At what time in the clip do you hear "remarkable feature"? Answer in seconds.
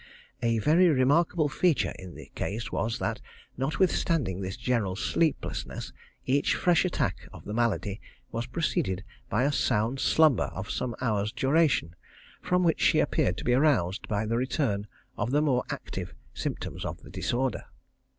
0.87-1.93